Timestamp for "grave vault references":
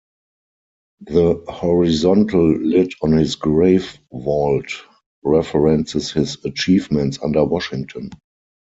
3.35-6.11